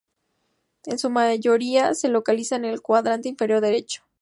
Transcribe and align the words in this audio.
En 0.87 0.97
su 0.97 1.11
mayoría, 1.11 1.93
se 1.93 2.09
localiza 2.09 2.55
en 2.55 2.65
el 2.65 2.81
cuadrante 2.81 3.29
inferior 3.29 3.61
derecho. 3.61 4.01